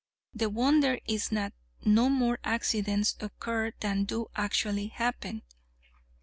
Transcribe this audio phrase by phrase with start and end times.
[0.33, 1.53] The wonder is that
[1.85, 5.43] no more accidents occur than do actually happen.